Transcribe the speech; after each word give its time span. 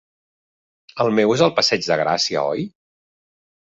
El 1.05 1.13
meu 1.19 1.35
és 1.37 1.45
al 1.49 1.55
Passeig 1.61 1.87
de 1.93 2.01
Gràcia, 2.05 2.49
oi? 2.57 2.69